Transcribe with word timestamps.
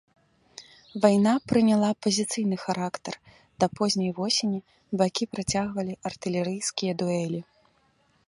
Вайна 1.01 1.31
прыняла 1.51 1.89
пазіцыйны 2.05 2.57
характар, 2.63 3.13
да 3.63 3.69
позняй 3.79 4.11
восені 4.19 4.59
бакі 5.01 5.23
працягвалі 5.35 5.93
артылерыйскія 6.09 6.93
дуэлі. 7.03 7.41